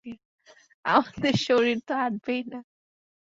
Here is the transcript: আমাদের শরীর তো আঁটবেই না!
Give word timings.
আমাদের 0.85 1.33
শরীর 1.47 1.77
তো 1.87 1.93
আঁটবেই 1.97 2.41
না! 2.51 2.59